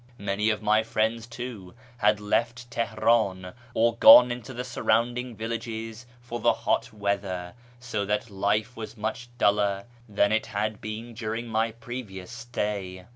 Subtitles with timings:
[0.17, 6.07] Many of my friends, too, had left Teher; in, or gone into the surroundin'4 villages
[6.19, 11.45] for the hot weather, so that life was much duller than it had been during
[11.45, 13.05] my previous stay.